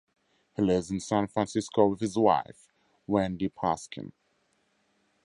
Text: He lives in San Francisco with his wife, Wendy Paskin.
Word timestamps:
He 0.55 0.63
lives 0.63 0.89
in 0.89 0.99
San 0.99 1.27
Francisco 1.27 1.85
with 1.85 1.99
his 1.99 2.17
wife, 2.17 2.71
Wendy 3.05 3.49
Paskin. 3.49 4.13